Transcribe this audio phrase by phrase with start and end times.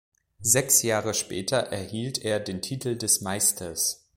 [0.41, 4.09] Sechs Jahre später erhielt er den Titel des Meisters.